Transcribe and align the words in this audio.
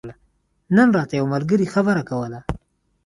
نن 0.75 0.87
راته 0.97 1.13
يو 1.19 1.25
ملګري 1.33 1.67
خبره 1.73 2.01
کوله 2.09 2.39